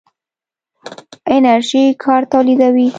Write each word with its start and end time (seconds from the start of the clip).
انرژي 1.35 1.85
کار 2.03 2.21
تولیدوي. 2.31 2.87